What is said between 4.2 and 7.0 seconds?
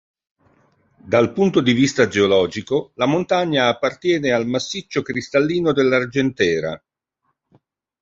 al "massiccio cristallino dell'Argentera".